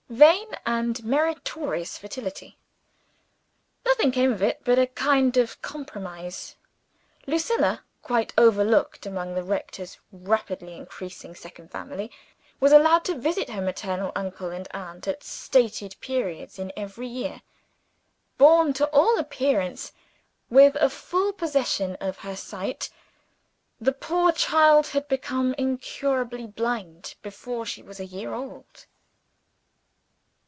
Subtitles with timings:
[0.11, 2.57] Vain and meritorious fertility!
[3.85, 6.57] Nothing came of it, but a kind of compromise.
[7.27, 12.11] Lucilla, quite overlooked among the rector's rapidly increasing second family,
[12.59, 17.41] was allowed to visit her maternal uncle and aunt at stated periods in every year.
[18.37, 19.93] Born, to all appearance
[20.49, 22.89] with the full possession of her sight,
[23.79, 28.87] the poor child had become incurably blind before she was a year old.